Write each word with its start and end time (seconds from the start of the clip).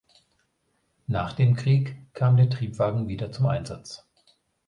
Nach 1.05 1.33
dem 1.33 1.55
Krieg 1.55 1.95
kam 2.15 2.35
der 2.35 2.49
Triebwagen 2.49 3.07
wieder 3.07 3.31
zum 3.31 3.45
Einsatz. 3.45 4.09